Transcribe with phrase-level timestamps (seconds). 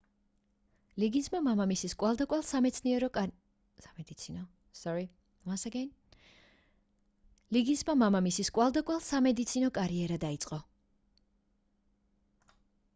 [1.01, 1.39] ლიგინსმა
[7.87, 8.49] მამამისის
[8.89, 10.61] კვალდაკვალ სამედიცინო კარიერა დაიწყო